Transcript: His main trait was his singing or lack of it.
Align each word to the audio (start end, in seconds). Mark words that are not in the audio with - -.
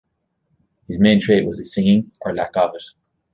His 0.87 0.99
main 0.99 1.19
trait 1.21 1.45
was 1.45 1.59
his 1.59 1.75
singing 1.75 2.11
or 2.21 2.33
lack 2.33 2.57
of 2.57 2.73
it. 2.73 2.81